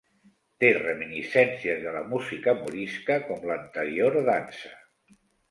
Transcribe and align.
Té 0.61 0.69
reminiscències 0.77 1.83
de 1.83 1.93
la 1.97 2.01
música 2.13 2.57
morisca, 2.63 3.19
com 3.29 3.47
l'anterior 3.53 4.19
dansa. 4.33 4.75